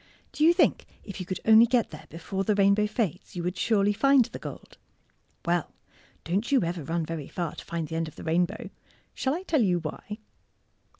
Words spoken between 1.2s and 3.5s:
could only get there before the rainbow fades you